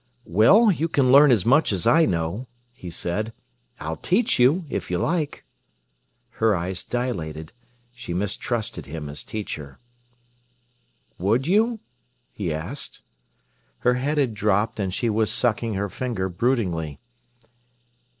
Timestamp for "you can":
0.71-1.11